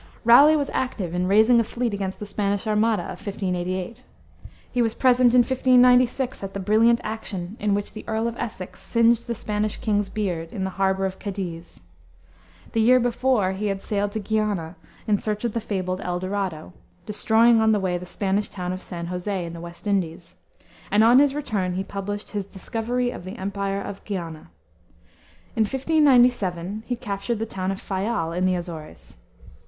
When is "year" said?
12.81-12.99